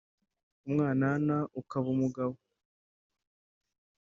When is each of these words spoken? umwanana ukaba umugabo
umwanana 0.65 1.35
ukaba 1.61 1.87
umugabo 1.95 2.37